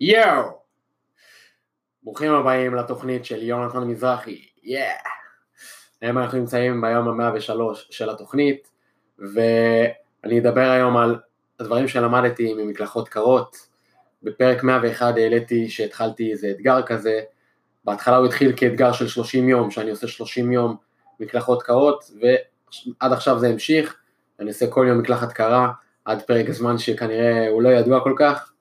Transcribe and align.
יואו! 0.00 0.58
ברוכים 2.02 2.32
הבאים 2.32 2.74
לתוכנית 2.74 3.24
של 3.24 3.42
יונתן 3.42 3.78
מזרחי, 3.78 4.44
יאה! 4.62 4.92
היום 6.00 6.18
אנחנו 6.18 6.38
נמצאים 6.38 6.80
ביום 6.80 7.08
המאה 7.08 7.34
ושלוש 7.34 7.88
של 7.90 8.10
התוכנית, 8.10 8.70
ואני 9.18 10.40
אדבר 10.40 10.70
היום 10.70 10.96
על 10.96 11.18
הדברים 11.60 11.88
שלמדתי 11.88 12.54
ממקלחות 12.54 13.08
קרות. 13.08 13.56
בפרק 14.22 14.62
101 14.62 15.16
העליתי 15.16 15.68
שהתחלתי 15.68 16.32
איזה 16.32 16.50
אתגר 16.50 16.82
כזה, 16.82 17.20
בהתחלה 17.84 18.16
הוא 18.16 18.26
התחיל 18.26 18.52
כאתגר 18.56 18.92
של 18.92 19.08
30 19.08 19.48
יום, 19.48 19.70
שאני 19.70 19.90
עושה 19.90 20.08
30 20.08 20.52
יום 20.52 20.76
מקלחות 21.20 21.62
קרות, 21.62 22.10
ועד 22.20 23.12
עכשיו 23.12 23.38
זה 23.38 23.48
המשיך, 23.48 23.96
אני 24.40 24.48
עושה 24.48 24.66
כל 24.70 24.86
יום 24.88 24.98
מקלחת 24.98 25.32
קרה, 25.32 25.72
עד 26.04 26.22
פרק 26.22 26.50
זמן 26.50 26.78
שכנראה 26.78 27.48
הוא 27.48 27.62
לא 27.62 27.68
ידוע 27.68 28.00
כל 28.00 28.14
כך. 28.18 28.52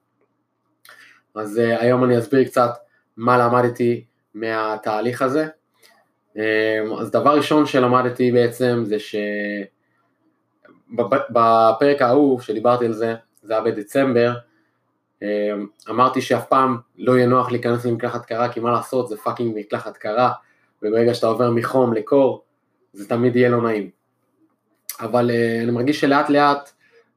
אז 1.37 1.57
uh, 1.57 1.81
היום 1.81 2.03
אני 2.03 2.19
אסביר 2.19 2.43
קצת 2.43 2.69
מה 3.17 3.37
למדתי 3.37 4.05
מהתהליך 4.33 5.21
הזה. 5.21 5.47
Um, 6.33 6.39
אז 6.99 7.11
דבר 7.11 7.35
ראשון 7.35 7.65
שלמדתי 7.65 8.31
בעצם 8.31 8.83
זה 8.85 8.97
שבפרק 10.89 12.01
ההוא 12.01 12.39
שדיברתי 12.39 12.85
על 12.85 12.93
זה, 12.93 13.15
זה 13.41 13.53
היה 13.53 13.61
בדצמבר, 13.61 14.33
um, 15.23 15.25
אמרתי 15.89 16.21
שאף 16.21 16.47
פעם 16.47 16.77
לא 16.97 17.17
יהיה 17.17 17.27
נוח 17.27 17.51
להיכנס 17.51 17.85
למקלחת 17.85 18.25
קרה, 18.25 18.49
כי 18.49 18.59
מה 18.59 18.71
לעשות, 18.71 19.07
זה 19.07 19.17
פאקינג 19.17 19.57
מקלחת 19.59 19.97
קרה, 19.97 20.31
וברגע 20.83 21.13
שאתה 21.13 21.27
עובר 21.27 21.51
מחום 21.51 21.93
לקור, 21.93 22.43
זה 22.93 23.09
תמיד 23.09 23.35
יהיה 23.35 23.49
לא 23.49 23.61
נעים. 23.61 23.89
אבל 24.99 25.29
uh, 25.29 25.63
אני 25.63 25.71
מרגיש 25.71 26.01
שלאט 26.01 26.29
לאט, 26.29 26.71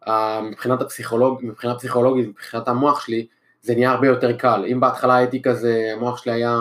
uh, 0.04 0.10
מבחינת, 0.42 0.82
הפסיכולוג, 0.82 1.40
מבחינת 1.42 1.76
פסיכולוגית, 1.76 2.28
מבחינת 2.28 2.68
המוח 2.68 3.00
שלי, 3.00 3.26
זה 3.62 3.74
נהיה 3.74 3.90
הרבה 3.90 4.06
יותר 4.06 4.32
קל. 4.32 4.64
אם 4.72 4.80
בהתחלה 4.80 5.16
הייתי 5.16 5.42
כזה, 5.42 5.90
המוח 5.96 6.22
שלי 6.22 6.32
היה 6.32 6.58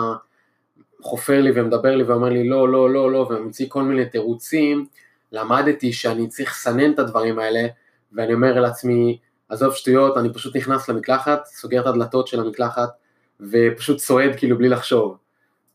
חופר 1.02 1.40
לי 1.40 1.50
ומדבר 1.54 1.96
לי 1.96 2.02
ואומר 2.02 2.28
לי 2.28 2.48
לא, 2.48 2.68
לא, 2.68 2.90
לא, 2.90 3.12
לא, 3.12 3.26
וממציא 3.30 3.66
כל 3.68 3.82
מיני 3.82 4.06
תירוצים, 4.06 4.86
למדתי 5.32 5.92
שאני 5.92 6.28
צריך 6.28 6.50
לסנן 6.50 6.92
את 6.92 6.98
הדברים 6.98 7.38
האלה, 7.38 7.66
ואני 8.12 8.34
אומר 8.34 8.60
לעצמי, 8.60 9.18
עזוב 9.48 9.74
שטויות, 9.74 10.16
אני 10.16 10.32
פשוט 10.32 10.56
נכנס 10.56 10.88
למקלחת, 10.88 11.46
סוגר 11.46 11.80
את 11.80 11.86
הדלתות 11.86 12.26
של 12.28 12.40
המקלחת, 12.40 12.88
ופשוט 13.40 13.98
צועד 13.98 14.36
כאילו 14.36 14.58
בלי 14.58 14.68
לחשוב. 14.68 15.16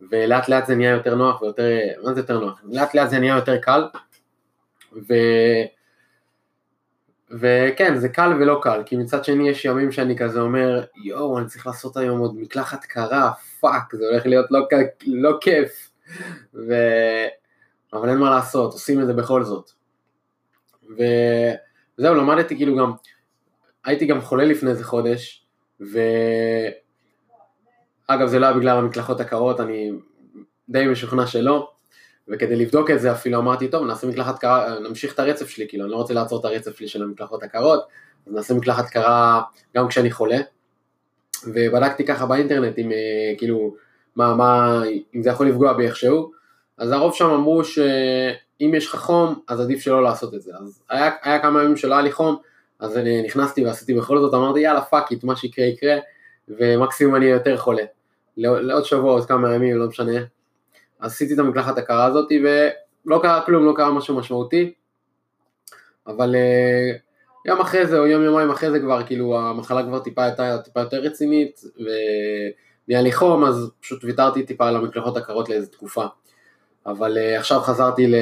ולאט 0.10 0.50
לאט 0.50 0.66
זה 0.66 0.76
נהיה 0.76 0.92
יותר 0.92 1.16
נוח 1.16 1.42
ויותר, 1.42 1.78
מה 2.04 2.14
זה 2.14 2.20
יותר 2.20 2.40
נוח? 2.40 2.62
לאט 2.64 2.96
לאט 2.96 3.10
זה 3.10 3.20
נהיה 3.20 3.36
יותר 3.36 3.58
קל, 3.58 3.84
ו... 5.10 5.14
וכן, 7.32 7.98
זה 7.98 8.10
קל 8.10 8.34
ולא 8.40 8.60
קל, 8.62 8.84
כי 8.86 8.96
מצד 8.96 9.26
שני 9.26 9.50
יש 9.50 9.66
ימים 9.66 9.92
שאני 9.92 10.18
כזה 10.18 10.42
אומר, 10.42 10.84
יואו, 11.04 11.40
אני 11.40 11.48
צריך 11.48 11.68
לעשות 11.68 11.98
היום 11.98 12.20
עוד 12.20 12.36
מקלחת 12.36 12.86
קרה, 12.86 13.32
fuck, 13.60 13.96
זה 13.96 14.06
הולך 14.10 14.26
להיות 14.26 14.46
לא, 14.52 14.68
לא 15.08 15.38
כיף. 15.42 15.90
ו... 16.54 16.74
אבל 17.94 18.10
אין 18.10 18.18
מה 18.18 18.30
לעשות, 18.30 18.74
עושים 18.74 19.02
את 19.02 19.08
זה 19.08 19.14
בכל 19.14 19.44
זאת. 19.44 19.72
וזהו, 20.84 22.16
למדתי 22.16 22.56
כאילו 22.56 22.78
גם, 22.78 22.92
הייתי 23.86 24.06
גם 24.06 24.22
חולה 24.22 24.46
לפני 24.46 24.70
איזה 24.70 24.84
חודש, 24.84 25.46
ו... 25.82 26.00
אגב, 28.08 28.28
זה 28.28 28.40
לא 28.40 28.46
היה 28.46 28.56
בגלל 28.56 28.78
המקלחות 28.78 29.20
הקרות, 29.20 29.60
אני 29.60 29.92
די 30.70 30.88
משוכנע 30.88 31.28
שלא, 31.28 31.72
וכדי 32.30 32.56
לבדוק 32.56 32.92
את 32.92 33.00
זה 33.00 33.12
אפילו 33.12 33.40
אמרתי, 33.40 33.68
טוב, 33.68 33.86
נעשה 33.86 34.08
מקלחת 34.08 34.40
קרה, 34.40 34.80
נמשיך 34.80 35.14
את 35.14 35.20
הרצף 35.20 35.50
שלי, 35.50 35.68
כאילו, 35.68 35.84
אני 35.84 35.92
לא 35.92 35.98
רוצה 35.98 36.14
לעצור 36.14 36.40
את 36.40 36.46
הרצף 36.46 36.78
שלי 36.78 36.88
של 36.88 37.04
המקלחות 37.04 37.44
הקרות, 37.44 37.84
אז 38.28 38.34
נעשה 38.34 38.54
מקלחת 38.54 38.90
קרה 38.90 39.42
גם 39.76 39.88
כשאני 39.88 40.12
חולה, 40.12 40.38
ובדקתי 41.48 42.06
ככה 42.06 42.26
באינטרנט 42.26 42.80
אם, 42.80 42.92
אה, 42.92 43.34
כאילו, 43.38 43.76
מה, 44.16 44.36
מה, 44.36 44.82
אם 45.16 45.24
זה 45.24 45.30
יכול 45.30 45.50
לפגוע 45.50 45.74
בי 45.74 45.86
איכשהו, 45.86 46.32
אז 46.78 46.92
הרוב 46.92 47.14
שם 47.14 47.30
אמרו 47.30 47.64
שאם 47.64 48.72
יש 48.76 48.88
לך 48.88 48.96
חום, 48.96 49.40
אז 49.48 49.60
עדיף 49.60 49.80
שלא 49.80 50.04
לעשות 50.04 50.34
את 50.34 50.42
זה, 50.42 50.52
אז 50.60 50.82
היה, 50.90 51.12
היה 51.22 51.40
כמה 51.40 51.64
ימים 51.64 51.78
שלא 51.78 51.94
היה 51.94 52.02
לי 52.02 52.12
חום, 52.12 52.36
אז 52.80 52.98
אני 52.98 53.22
נכנסתי 53.22 53.66
ועשיתי 53.66 53.94
בכל 53.94 54.20
זאת, 54.20 54.34
אמרתי 54.34 54.60
יאללה 54.60 54.82
fuck 54.82 55.12
it, 55.12 55.24
מה 55.24 55.36
שיקרה 55.36 55.66
יקרה, 55.66 55.96
ומקסימום 56.50 57.16
אני 57.16 57.26
יותר 57.26 57.58
חולה. 57.58 57.84
לעוד 58.38 58.86
שבוע, 58.86 59.12
עוד 59.12 59.26
כמה 59.26 59.56
ימים, 59.56 59.78
לא 59.78 59.88
משנה, 59.88 60.22
עשיתי 61.00 61.34
את 61.34 61.40
המקלחת 61.40 61.78
הקרה 61.78 62.06
הזאת 62.06 62.32
ולא 62.44 63.20
קרה 63.22 63.42
כלום, 63.46 63.66
לא 63.66 63.74
קרה 63.76 63.92
משהו 63.92 64.16
משמעותי, 64.16 64.74
אבל 66.08 66.36
uh, 66.36 67.00
יום 67.46 67.62
אחרי 67.62 67.88
זה 67.88 68.00
או 68.00 68.08
יום 68.08 68.24
יומיים 68.24 68.50
אחרי 68.50 68.72
זה 68.72 68.80
כבר 68.80 69.06
כאילו 69.06 69.40
המחלה 69.40 69.84
כבר 69.84 70.00
טיפה 70.00 70.24
הייתה 70.24 70.58
טיפה 70.58 70.80
יותר 70.80 70.98
רצינית 70.98 71.62
ונהיה 71.76 73.02
לי 73.02 73.12
חום 73.12 73.46
אז 73.46 73.72
פשוט 73.80 74.04
ויתרתי 74.04 74.44
טיפה 74.44 74.68
על 74.68 74.76
המקלחות 74.76 75.18
הקרות 75.18 75.50
לאיזה 75.50 75.68
תקופה. 75.68 76.06
אבל 76.86 77.18
uh, 77.18 77.40
עכשיו 77.40 77.60
חזרתי, 77.60 78.08
ל... 78.08 78.16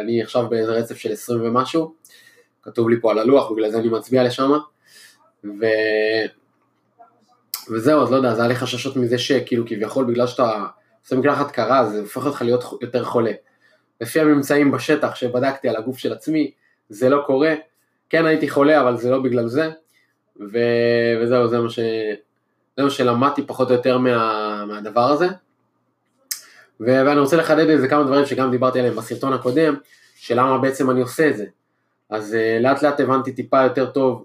אני 0.00 0.22
עכשיו 0.22 0.48
באיזה 0.48 0.72
רצף 0.72 0.96
של 0.96 1.12
20 1.12 1.40
ומשהו, 1.42 1.94
כתוב 2.62 2.88
לי 2.88 3.00
פה 3.00 3.10
על 3.10 3.18
הלוח, 3.18 3.50
בגלל 3.50 3.70
זה 3.70 3.78
אני 3.78 3.88
מצביע 3.88 4.24
לשם, 4.24 4.50
ו... 5.44 5.66
וזהו, 7.70 8.02
אז 8.02 8.10
לא 8.10 8.16
יודע, 8.16 8.28
אז 8.28 8.38
היה 8.38 8.48
לי 8.48 8.54
חששות 8.54 8.96
מזה 8.96 9.18
שכאילו 9.18 9.64
כביכול 9.66 10.04
בגלל 10.04 10.26
שאתה 10.26 10.66
עושה 11.06 11.16
מקלחת 11.16 11.50
קרה, 11.50 11.86
זה 11.86 12.00
הופך 12.00 12.26
אותך 12.26 12.42
להיות 12.42 12.64
יותר 12.82 13.04
חולה. 13.04 13.32
לפי 14.00 14.20
הממצאים 14.20 14.70
בשטח 14.70 15.14
שבדקתי 15.14 15.68
על 15.68 15.76
הגוף 15.76 15.98
של 15.98 16.12
עצמי, 16.12 16.50
זה 16.88 17.08
לא 17.08 17.22
קורה. 17.26 17.54
כן 18.10 18.26
הייתי 18.26 18.48
חולה, 18.48 18.80
אבל 18.80 18.96
זה 18.96 19.10
לא 19.10 19.22
בגלל 19.22 19.48
זה. 19.48 19.70
ו... 20.52 20.58
וזהו, 21.22 21.48
זה 21.48 21.60
מה, 21.60 21.70
ש... 21.70 21.78
זה 22.76 22.84
מה 22.84 22.90
שלמדתי 22.90 23.46
פחות 23.46 23.70
או 23.70 23.74
יותר 23.74 23.98
מה... 23.98 24.64
מהדבר 24.64 25.10
הזה. 25.10 25.26
ו... 26.80 26.84
ואני 26.86 27.20
רוצה 27.20 27.36
לחדד 27.36 27.68
איזה 27.68 27.88
כמה 27.88 28.04
דברים 28.04 28.26
שגם 28.26 28.50
דיברתי 28.50 28.78
עליהם 28.78 28.96
בסרטון 28.96 29.32
הקודם, 29.32 29.74
שלמה 30.16 30.58
בעצם 30.58 30.90
אני 30.90 31.00
עושה 31.00 31.28
את 31.28 31.36
זה. 31.36 31.46
אז 32.10 32.34
uh, 32.34 32.62
לאט 32.62 32.82
לאט 32.82 33.00
הבנתי 33.00 33.32
טיפה 33.32 33.62
יותר 33.62 33.90
טוב, 33.90 34.24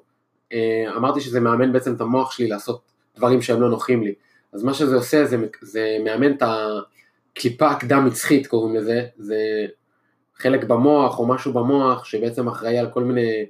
uh, 0.50 0.56
אמרתי 0.98 1.22
שזה 1.22 1.40
מאמן 1.40 1.74
בעצם 1.74 1.94
את 1.94 2.02
המוח 2.02 2.32
שלי 2.32 2.48
לעשות 2.48 2.82
דברים 3.18 3.42
שהם 3.42 3.62
לא 3.62 3.70
נוחים 3.70 4.04
לי. 4.04 4.14
אז 4.54 4.64
מה 4.64 4.74
שזה 4.74 4.96
עושה 4.96 5.26
זה, 5.26 5.38
זה 5.62 5.98
מאמן 6.04 6.32
את 6.32 6.44
הקליפה 6.44 7.70
הקדם 7.72 8.06
מצחית 8.06 8.48
קוראים 8.48 8.76
לזה, 8.76 9.06
זה 9.18 9.66
חלק 10.36 10.64
במוח 10.64 11.20
או 11.20 11.28
משהו 11.28 11.54
במוח 11.54 12.06
שבעצם 12.06 12.48
אחראי 12.48 12.78
על 12.78 12.90
כל 12.90 13.04
מיני 13.04 13.46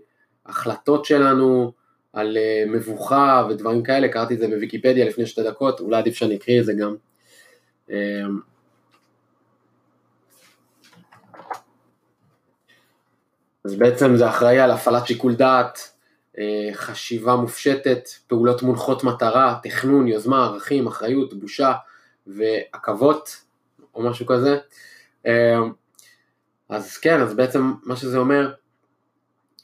החלטות 0.45 1.05
שלנו, 1.05 1.71
על 2.13 2.37
uh, 2.37 2.69
מבוכה 2.69 3.47
ודברים 3.49 3.83
כאלה, 3.83 4.07
קראתי 4.07 4.33
את 4.33 4.39
זה 4.39 4.47
בוויקיפדיה 4.47 5.05
לפני 5.05 5.25
שתי 5.25 5.43
דקות, 5.43 5.79
אולי 5.79 5.97
עדיף 5.97 6.15
שאני 6.15 6.35
אקריא 6.35 6.59
את 6.59 6.65
זה 6.65 6.73
גם. 6.73 6.95
Um, 7.87 7.91
אז 13.65 13.75
בעצם 13.75 14.15
זה 14.15 14.29
אחראי 14.29 14.59
על 14.59 14.71
הפעלת 14.71 15.07
שיקול 15.07 15.35
דעת, 15.35 15.77
אה, 15.77 15.90
חשיבה 16.73 17.35
מופשטת, 17.35 18.09
פעולות 18.27 18.63
מונחות 18.63 19.03
מטרה, 19.03 19.59
תכנון, 19.63 20.07
יוזמה, 20.07 20.45
ערכים, 20.45 20.87
אחריות, 20.87 21.33
בושה 21.33 21.73
ועכבות 22.27 23.41
או 23.95 24.01
משהו 24.01 24.25
כזה. 24.25 24.57
אה, 25.25 25.59
אז 26.69 26.97
כן, 26.97 27.21
אז 27.21 27.33
בעצם 27.33 27.71
מה 27.83 27.95
שזה 27.95 28.17
אומר 28.17 28.53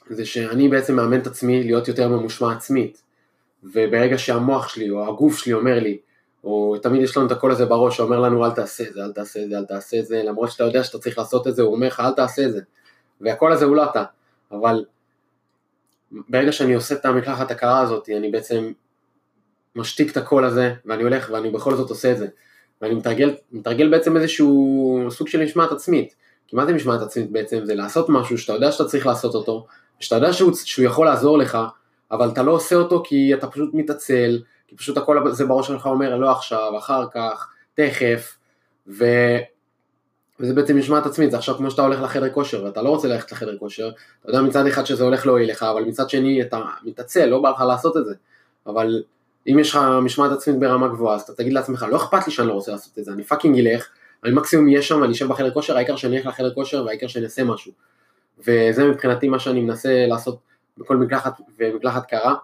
זה 0.10 0.26
שאני 0.26 0.70
בעצם 0.70 0.96
מאמן 0.96 1.20
את 1.20 1.28
עצמי 1.28 1.64
להיות 1.64 1.88
יותר 1.88 2.08
ממושמע 2.08 2.52
עצמית 2.52 3.04
וברגע 3.64 4.18
שהמוח 4.18 4.68
שלי 4.68 4.90
או 4.90 5.08
הגוף 5.08 5.38
שלי 5.38 5.54
אומר 5.54 5.80
לי 5.80 5.98
או 6.44 6.76
תמיד 6.82 7.02
יש 7.02 7.18
לנו 7.18 7.28
את 7.28 7.32
הקול 7.32 7.52
הזה 7.52 7.66
בראש 7.66 7.98
שאומר 7.98 8.20
לנו 8.20 8.46
אל 8.46 8.52
תעשה 8.52 8.84
את 8.84 8.94
זה, 8.94 9.04
אל 9.04 9.12
תעשה 9.12 9.44
את 9.44 9.50
זה, 9.50 9.58
אל 9.58 9.66
תעשה 9.66 10.00
את 10.00 10.06
זה, 10.06 10.24
למרות 10.24 10.52
שאתה 10.52 10.64
יודע 10.64 10.84
שאתה 10.84 11.00
צריך 11.00 11.18
לעשות 11.18 11.48
את 11.48 11.56
זה, 11.56 11.62
הוא 11.62 11.76
אומר 11.76 11.88
לך 11.88 12.00
אל 12.00 12.12
תעשה 12.12 12.46
את 12.46 12.52
זה 12.52 12.62
והקול 13.22 13.52
הזה 13.52 13.66
הוא 13.66 13.76
לא 13.76 13.84
אתה, 13.84 14.04
אבל 14.52 14.86
ברגע 16.12 16.52
שאני 16.52 16.74
עושה 16.74 16.96
את 16.96 17.06
המקלחת 17.06 17.52
הקרה 17.52 17.80
הזאת, 17.80 18.10
אני 18.10 18.32
בעצם 18.32 18.72
משתיק 19.76 20.12
את 20.12 20.18
הקול 20.18 20.46
הזה, 20.46 20.74
ואני 20.86 21.04
הולך 21.04 21.30
ואני 21.34 21.50
בכל 21.50 21.76
זאת 21.76 21.90
עושה 21.90 22.12
את 22.12 22.18
זה. 22.18 22.28
ואני 22.82 22.96
מתרגל, 22.96 23.36
מתרגל 23.52 23.90
בעצם 23.90 24.18
איזשהו 24.18 25.08
סוג 25.10 25.28
של 25.28 25.44
משמעת 25.44 25.72
עצמית. 25.72 26.16
כי 26.48 26.56
מה 26.56 26.66
זה 26.66 26.74
משמעת 26.74 27.02
עצמית 27.02 27.32
בעצם? 27.32 27.66
זה 27.66 27.76
לעשות 27.76 28.10
משהו 28.10 28.38
שאתה 28.38 28.54
יודע 28.54 28.72
שאתה 28.72 28.86
צריך 28.86 29.06
לעשות 29.06 29.36
אותו, 29.36 29.66
שאתה 30.00 30.16
יודע 30.16 30.34
שהוא, 30.34 30.52
שהוא 30.54 30.86
יכול 30.86 31.06
לעזור 31.06 31.38
לך, 31.38 31.58
אבל 32.12 32.30
אתה 32.30 32.44
לא 32.44 32.52
עושה 32.52 32.76
אותו 32.76 33.04
כי 33.06 33.34
אתה 33.34 33.48
פשוט 33.48 33.74
מתעצל, 33.74 34.42
כי 34.68 34.76
פשוט 34.76 34.98
הקול 34.98 35.28
הזה 35.28 35.46
בראש 35.46 35.68
שלך 35.68 35.86
אומר 35.86 36.16
לא 36.16 36.32
עכשיו, 36.32 36.78
אחר 36.78 37.06
כך, 37.14 37.50
תכף, 37.74 38.38
ו... 38.88 39.06
וזה 40.40 40.54
בעצם 40.54 40.78
משמעת 40.78 41.06
עצמית, 41.06 41.32
זה 41.32 41.38
עכשיו 41.38 41.56
כמו 41.56 41.72
שאתה 41.72 41.82
הולך 41.82 42.02
לחדר 42.02 42.30
כושר 42.30 42.64
ואתה 42.64 42.82
לא 42.82 42.90
רוצה 42.90 43.08
ללכת 43.08 43.32
לחדר 43.32 43.58
כושר, 43.58 43.90
אתה 44.22 44.30
יודע 44.30 44.42
מצד 44.42 44.68
אחד 44.68 44.86
שזה 44.86 45.04
הולך 45.04 45.26
להועיל 45.26 45.50
לך, 45.50 45.64
אבל 45.64 45.84
מצד 45.84 46.10
שני 46.10 46.42
אתה 46.42 46.62
מתעצל, 46.84 47.26
לא 47.26 47.42
בא 47.42 47.50
לך 47.50 47.62
לעשות 47.62 47.98
את 47.98 48.06
זה, 48.06 48.14
אבל 48.68 49.04
אם 49.48 49.60
יש 49.60 49.70
לך 49.70 49.80
משמעת 50.02 50.32
עצמית 50.32 50.60
ברמה 50.60 50.88
גבוהה, 50.88 51.16
אז 51.16 51.22
אתה 51.22 51.34
תגיד 51.34 51.54
לעצמך, 51.54 51.86
לא 51.90 51.98
אכפת 51.98 52.28
לי 52.28 52.34
שאני 52.34 52.48
לא 52.48 52.54
רוצה 52.54 52.72
לעשות 52.72 53.00
את 53.00 53.06
זה, 53.06 53.12
אני 53.12 53.24
fucking 53.24 53.60
אלך, 53.60 53.90
אני 54.24 54.34
מקסימום 54.34 54.68
אהיה 54.68 54.82
שם 54.82 55.02
ואני 55.02 55.14
אשב 55.14 55.28
בחדר 55.28 55.52
כושר, 55.52 55.76
העיקר 55.76 55.96
שאני 55.96 56.18
אלך 56.18 56.26
לחדר 56.26 56.54
כושר 56.54 56.86
והעיקר 56.86 57.08
שאני 57.08 57.26
אעשה 57.26 57.44
משהו. 57.44 57.72
וזה 58.40 58.86
מבחינתי 58.86 59.28
מה 59.28 59.40
שאני 59.40 59.62
מנסה 59.62 60.06
לעשות 60.08 60.40
בכל 60.78 60.98
מקלחת 60.98 61.34
ומקלחת 61.60 62.06
קרה, 62.06 62.36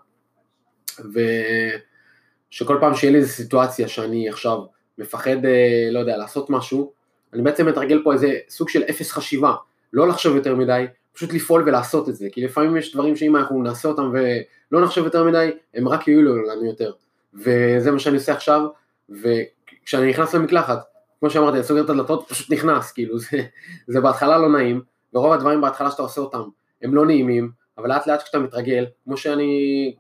שכל 2.49 2.77
פעם 2.81 2.95
שיהיה 2.95 3.13
לי 3.13 3.19
איזו 3.19 3.29
סיטואציה 3.29 3.87
שאני 3.87 4.29
עכשיו 4.29 4.59
מפחד, 4.97 5.45
אה, 5.45 5.89
לא 5.91 5.99
יודע, 5.99 6.17
לעשות 6.17 6.49
משהו, 6.49 6.91
אני 7.33 7.41
בעצם 7.41 7.65
מתרגל 7.65 8.01
פה 8.03 8.13
איזה 8.13 8.37
סוג 8.49 8.69
של 8.69 8.83
אפס 8.83 9.11
חשיבה, 9.11 9.53
לא 9.93 10.07
לחשוב 10.07 10.35
יותר 10.35 10.55
מדי, 10.55 10.85
פשוט 11.13 11.33
לפעול 11.33 11.63
ולעשות 11.65 12.09
את 12.09 12.15
זה, 12.15 12.27
כי 12.31 12.41
לפעמים 12.41 12.77
יש 12.77 12.93
דברים 12.93 13.15
שאם 13.15 13.35
אנחנו 13.35 13.63
נעשה 13.63 13.87
אותם 13.87 14.11
ולא 14.13 14.81
נחשוב 14.81 15.05
יותר 15.05 15.23
מדי, 15.23 15.51
הם 15.73 15.87
רק 15.87 16.07
יועילו 16.07 16.43
לנו 16.43 16.65
יותר. 16.65 16.91
וזה 17.33 17.91
מה 17.91 17.99
שאני 17.99 18.15
עושה 18.15 18.33
עכשיו, 18.33 18.61
וכשאני 19.09 20.09
נכנס 20.09 20.35
למקלחת, 20.35 20.83
כמו 21.19 21.29
שאמרתי, 21.29 21.57
אני 21.57 21.63
סוגר 21.63 21.83
את 21.83 21.89
הדלתות, 21.89 22.25
פשוט 22.29 22.51
נכנס, 22.51 22.91
כאילו, 22.91 23.19
זה, 23.19 23.41
זה 23.87 24.01
בהתחלה 24.01 24.37
לא 24.37 24.49
נעים, 24.49 24.81
ורוב 25.13 25.33
הדברים 25.33 25.61
בהתחלה 25.61 25.91
שאתה 25.91 26.01
עושה 26.01 26.21
אותם, 26.21 26.41
הם 26.81 26.95
לא 26.95 27.05
נעימים, 27.05 27.51
אבל 27.77 27.89
לאט 27.89 28.07
לאט 28.07 28.23
כשאתה 28.23 28.39
מתרגל, 28.39 28.85
כמו 29.03 29.17
שאני, 29.17 29.95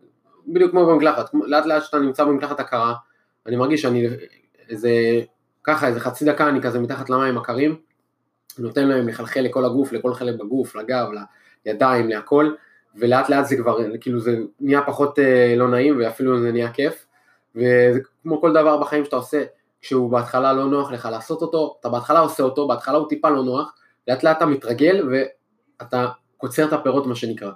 בדיוק 0.47 0.71
כמו 0.71 0.85
במקלחת, 0.85 1.29
לאט 1.45 1.65
לאט 1.65 1.81
כשאתה 1.81 1.99
נמצא 1.99 2.23
במקלחת 2.23 2.59
הקרה, 2.59 2.93
אני 3.47 3.55
מרגיש 3.55 3.81
שאני 3.81 4.07
איזה, 4.69 4.89
ככה, 5.63 5.87
איזה 5.87 5.99
חצי 5.99 6.25
דקה 6.25 6.49
אני 6.49 6.61
כזה 6.61 6.79
מתחת 6.79 7.09
למים 7.09 7.37
הקרים, 7.37 7.75
נותן 8.57 8.87
להם 8.87 9.07
לחלחל 9.07 9.41
לכל 9.41 9.65
הגוף, 9.65 9.91
לכל 9.91 10.13
חלק 10.13 10.35
בגוף, 10.35 10.75
לגב, 10.75 11.07
לידיים, 11.65 12.09
להכל, 12.09 12.53
ולאט 12.95 13.29
לאט 13.29 13.45
זה 13.45 13.57
כבר, 13.57 13.77
כאילו 14.01 14.19
זה 14.19 14.37
נהיה 14.59 14.81
פחות 14.81 15.19
אה, 15.19 15.53
לא 15.57 15.67
נעים 15.67 15.99
ואפילו 15.99 16.41
זה 16.41 16.51
נהיה 16.51 16.71
כיף, 16.71 17.05
וכמו 17.55 18.41
כל 18.41 18.53
דבר 18.53 18.77
בחיים 18.77 19.05
שאתה 19.05 19.15
עושה, 19.15 19.43
כשהוא 19.81 20.11
בהתחלה 20.11 20.53
לא 20.53 20.65
נוח 20.65 20.91
לך 20.91 21.07
לעשות 21.11 21.41
אותו, 21.41 21.77
אתה 21.79 21.89
בהתחלה 21.89 22.19
עושה 22.19 22.43
אותו, 22.43 22.67
בהתחלה 22.67 22.97
הוא 22.97 23.09
טיפה 23.09 23.29
לא 23.29 23.43
נוח, 23.43 23.73
לאט 24.07 24.23
לאט 24.23 24.37
אתה 24.37 24.45
מתרגל 24.45 25.07
ואתה 25.11 26.07
קוצר 26.37 26.65
את 26.67 26.73
הפירות 26.73 27.07
מה 27.07 27.15
שנקרא. 27.15 27.51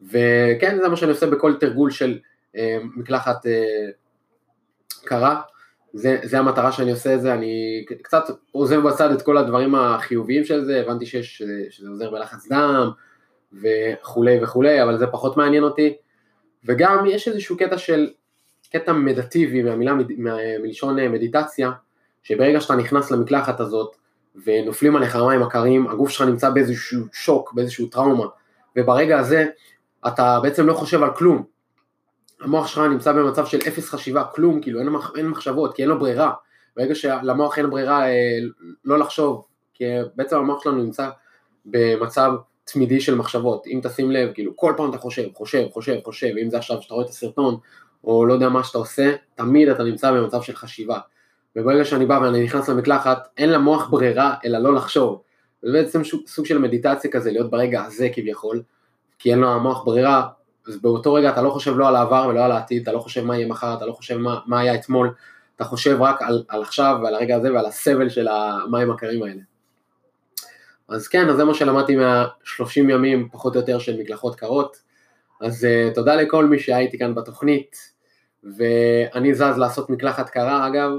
וכן, 0.00 0.78
זה 0.82 0.88
מה 0.88 0.96
שאני 0.96 1.10
עושה 1.10 1.26
בכל 1.26 1.54
תרגול 1.60 1.90
של 1.90 2.18
אה, 2.56 2.78
מקלחת 2.96 3.46
אה, 3.46 3.88
קרה, 5.04 5.40
זה, 5.96 6.18
זה 6.22 6.38
המטרה 6.38 6.72
שאני 6.72 6.90
עושה 6.90 7.14
את 7.14 7.20
זה, 7.20 7.34
אני 7.34 7.84
קצת 8.02 8.24
עוזב 8.52 8.80
בצד 8.80 9.12
את 9.12 9.22
כל 9.22 9.36
הדברים 9.36 9.74
החיוביים 9.74 10.44
של 10.44 10.64
זה, 10.64 10.80
הבנתי 10.80 11.06
שיש, 11.06 11.42
שזה 11.70 11.88
עוזר 11.88 12.10
בלחץ 12.10 12.48
דם 12.48 12.90
וכולי 13.52 14.42
וכולי, 14.42 14.82
אבל 14.82 14.98
זה 14.98 15.06
פחות 15.06 15.36
מעניין 15.36 15.62
אותי, 15.62 15.96
וגם 16.64 17.04
יש 17.06 17.28
איזשהו 17.28 17.56
קטע 17.56 17.78
של, 17.78 18.10
קטע 18.72 18.92
מדטיבי 18.92 19.62
מהמילה, 19.62 19.94
מלשון 20.62 21.08
מדיטציה, 21.08 21.70
שברגע 22.22 22.60
שאתה 22.60 22.74
נכנס 22.74 23.10
למקלחת 23.10 23.60
הזאת 23.60 23.96
ונופלים 24.44 24.96
עליך 24.96 25.16
המים 25.16 25.42
הקרים, 25.42 25.86
הגוף 25.86 26.10
שלך 26.10 26.28
נמצא 26.28 26.50
באיזשהו 26.50 27.04
שוק, 27.12 27.52
באיזשהו 27.52 27.86
טראומה, 27.86 28.26
וברגע 28.76 29.18
הזה 29.18 29.46
אתה 30.08 30.40
בעצם 30.42 30.66
לא 30.66 30.74
חושב 30.74 31.02
על 31.02 31.14
כלום, 31.14 31.42
המוח 32.40 32.66
שלך 32.66 32.78
נמצא 32.78 33.12
במצב 33.12 33.46
של 33.46 33.58
אפס 33.68 33.88
חשיבה, 33.88 34.24
כלום, 34.24 34.60
כאילו 34.60 34.80
אין, 34.80 34.88
אין 35.16 35.28
מחשבות, 35.28 35.74
כי 35.74 35.82
אין 35.82 35.88
לו 35.88 35.98
ברירה. 35.98 36.32
ברגע 36.76 36.94
שלמוח 36.94 37.58
אין 37.58 37.70
ברירה 37.70 38.08
אה, 38.08 38.38
לא 38.84 38.98
לחשוב, 38.98 39.44
כי 39.74 39.84
בעצם 40.16 40.36
המוח 40.36 40.62
שלנו 40.62 40.82
נמצא 40.82 41.08
במצב 41.64 42.32
תמידי 42.64 43.00
של 43.00 43.14
מחשבות. 43.14 43.66
אם 43.66 43.80
תשים 43.82 44.10
לב, 44.10 44.32
כאילו 44.32 44.56
כל 44.56 44.74
פעם 44.76 44.90
אתה 44.90 44.98
חושב, 44.98 45.28
חושב, 45.34 45.66
חושב, 45.72 45.96
חושב, 46.04 46.32
אם 46.42 46.50
זה 46.50 46.58
עכשיו 46.58 46.82
שאתה 46.82 46.94
רואה 46.94 47.04
את 47.04 47.10
הסרטון, 47.10 47.56
או 48.04 48.26
לא 48.26 48.32
יודע 48.32 48.48
מה 48.48 48.64
שאתה 48.64 48.78
עושה, 48.78 49.14
תמיד 49.34 49.68
אתה 49.68 49.84
נמצא 49.84 50.12
במצב 50.12 50.42
של 50.42 50.56
חשיבה. 50.56 50.98
וברגע 51.56 51.84
שאני 51.84 52.06
בא 52.06 52.20
ואני 52.22 52.44
נכנס 52.44 52.68
למקלחת, 52.68 53.28
אין 53.38 53.50
למוח 53.50 53.88
ברירה 53.90 54.34
אלא 54.44 54.58
לא 54.58 54.74
לחשוב. 54.74 55.22
זה 55.62 55.72
בעצם 55.72 56.02
סוג 56.26 56.46
של 56.46 56.58
מדיטציה 56.58 57.10
כזה, 57.10 57.32
להיות 57.32 57.50
ברגע 57.50 57.84
הזה 57.84 58.08
כביכול, 58.14 58.62
כי 59.18 59.30
אין 59.30 59.38
לו 59.38 59.48
המוח 59.48 59.84
ברירה, 59.84 60.28
באותו 60.82 61.14
רגע 61.14 61.30
אתה 61.30 61.42
לא 61.42 61.50
חושב 61.50 61.76
לא 61.76 61.88
על 61.88 61.96
העבר 61.96 62.26
ולא 62.28 62.44
על 62.44 62.52
העתיד, 62.52 62.82
אתה 62.82 62.92
לא 62.92 62.98
חושב 62.98 63.24
מה 63.24 63.36
יהיה 63.36 63.46
מחר, 63.46 63.74
אתה 63.74 63.86
לא 63.86 63.92
חושב 63.92 64.16
מה, 64.16 64.38
מה 64.46 64.60
היה 64.60 64.74
אתמול, 64.74 65.14
אתה 65.56 65.64
חושב 65.64 66.02
רק 66.02 66.22
על, 66.22 66.44
על 66.48 66.62
עכשיו 66.62 66.98
ועל 67.02 67.14
הרגע 67.14 67.36
הזה 67.36 67.52
ועל 67.52 67.66
הסבל 67.66 68.08
של 68.08 68.28
המים 68.28 68.90
הקרים 68.90 69.22
האלה. 69.22 69.40
אז 70.88 71.08
כן, 71.08 71.28
אז 71.28 71.36
זה 71.36 71.44
מה 71.44 71.54
שלמדתי 71.54 71.96
מה-30 71.96 72.76
ימים 72.76 73.28
פחות 73.32 73.54
או 73.54 73.60
יותר 73.60 73.78
של 73.78 74.00
מקלחות 74.00 74.36
קרות. 74.36 74.76
אז 75.40 75.64
uh, 75.64 75.94
תודה 75.94 76.14
לכל 76.14 76.44
מי 76.44 76.58
שהיה 76.58 76.90
כאן 76.98 77.14
בתוכנית, 77.14 77.76
ואני 78.56 79.34
זז 79.34 79.58
לעשות 79.58 79.90
מקלחת 79.90 80.30
קרה 80.30 80.66
אגב, 80.66 80.90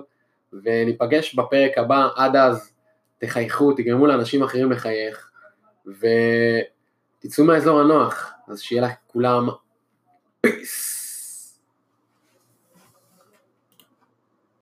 וניפגש 0.63 1.35
בפרק 1.35 1.77
הבא, 1.77 2.07
עד 2.15 2.35
אז 2.35 2.71
תחייכו, 3.17 3.73
תגרמו 3.73 4.07
לאנשים 4.07 4.43
אחרים 4.43 4.71
לחייך, 4.71 5.31
ותצאו 7.25 7.45
מהאזור 7.45 7.79
הנוח. 7.79 8.31
אז 8.47 8.61
שיהיה 8.61 8.87
לכולם 8.87 9.49
פיס. 10.41 10.96